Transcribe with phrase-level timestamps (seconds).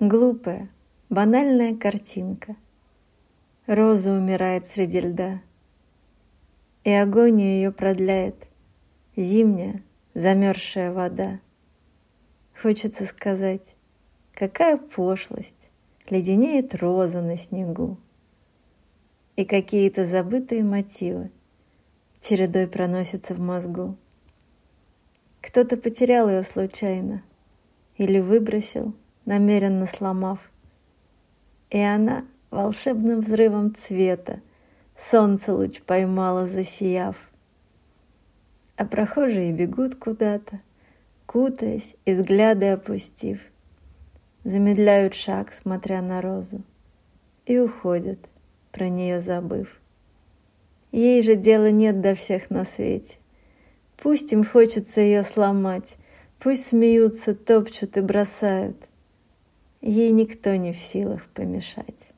[0.00, 0.70] Глупая,
[1.10, 2.56] банальная картинка.
[3.66, 5.42] Роза умирает среди льда,
[6.84, 8.48] и агонию ее продляет
[9.14, 9.82] зимняя
[10.14, 11.40] замерзшая вода.
[12.62, 13.74] Хочется сказать,
[14.32, 15.68] какая пошлость,
[16.08, 17.98] леденеет роза на снегу.
[19.36, 21.30] И какие-то забытые мотивы
[22.22, 23.98] чередой проносятся в мозгу.
[25.42, 27.22] Кто-то потерял ее случайно
[27.98, 28.94] или выбросил,
[29.30, 30.40] намеренно сломав.
[31.70, 34.40] И она волшебным взрывом цвета
[34.98, 37.16] солнце луч поймала, засияв.
[38.74, 40.58] А прохожие бегут куда-то,
[41.26, 43.38] кутаясь и взгляды опустив.
[44.42, 46.62] Замедляют шаг, смотря на розу,
[47.46, 48.18] и уходят,
[48.72, 49.80] про нее забыв.
[50.90, 53.18] Ей же дела нет до всех на свете.
[53.96, 55.98] Пусть им хочется ее сломать,
[56.40, 58.89] пусть смеются, топчут и бросают.
[59.80, 62.10] Ей никто не в силах помешать.